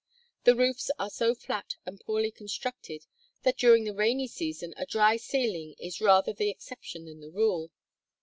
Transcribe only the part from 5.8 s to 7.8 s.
rather the exception than the rule.